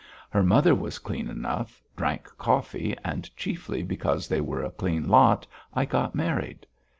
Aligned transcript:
Her 0.31 0.41
mother 0.41 0.73
was 0.73 0.97
clean 0.97 1.29
enough, 1.29 1.83
drank 1.95 2.23
coffee 2.39 2.95
and, 3.05 3.29
chiefly 3.37 3.83
because 3.83 4.27
they 4.27 4.41
were 4.41 4.63
a 4.63 4.71
clean 4.71 5.07
lot, 5.07 5.45
I 5.75 5.85
got 5.85 6.15
married. 6.15 6.65